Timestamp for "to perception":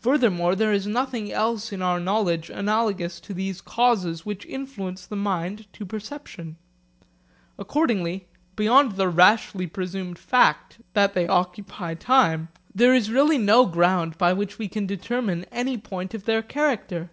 5.72-6.56